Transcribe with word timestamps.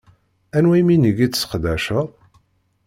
Anwa 0.57 0.75
iminig 0.81 1.17
i 1.21 1.27
tseqdaceḍ? 1.29 2.07